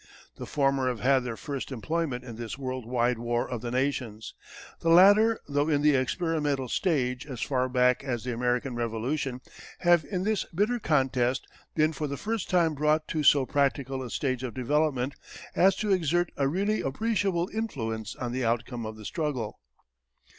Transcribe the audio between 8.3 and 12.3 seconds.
American Revolution, have in this bitter contest been for the